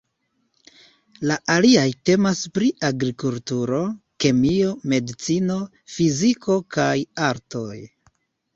[1.31, 3.83] La aliaj temas pri Agrikulturo,
[4.27, 5.61] Kemio, Medicino,
[5.99, 6.91] Fiziko kaj
[7.31, 7.81] Artoj.